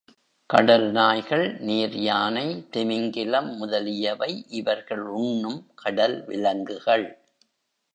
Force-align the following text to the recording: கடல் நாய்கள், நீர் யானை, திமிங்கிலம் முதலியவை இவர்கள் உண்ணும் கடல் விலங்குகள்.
கடல் 0.49 0.91
நாய்கள், 0.91 1.57
நீர் 1.59 1.95
யானை, 1.97 2.67
திமிங்கிலம் 2.69 3.55
முதலியவை 3.57 4.45
இவர்கள் 4.49 5.05
உண்ணும் 5.19 5.71
கடல் 5.75 6.25
விலங்குகள். 6.25 7.07